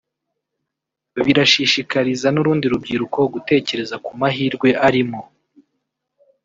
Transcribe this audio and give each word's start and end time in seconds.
birashishikariza 1.25 2.27
n’urundi 2.31 2.65
rubyiruko 2.73 3.19
gutekereza 3.33 3.95
ku 4.05 4.11
mahirwe 4.19 4.69
arimo 4.87 5.21